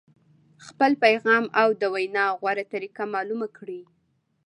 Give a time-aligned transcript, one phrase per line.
[0.67, 3.81] خپل پیغام او د وینا غوره طریقه معلومه کړئ.